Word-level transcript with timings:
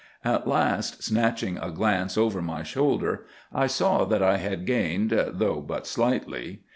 "At 0.25 0.47
last, 0.47 1.03
snatching 1.03 1.59
a 1.59 1.69
glance 1.69 2.17
over 2.17 2.41
my 2.41 2.63
shoulder, 2.63 3.27
I 3.53 3.67
saw 3.67 4.03
that 4.05 4.23
I 4.23 4.37
had 4.37 4.65
gained, 4.65 5.11
though 5.11 5.61
but 5.61 5.85
slightly. 5.85 6.61